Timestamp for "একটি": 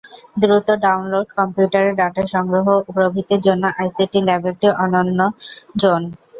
4.51-4.67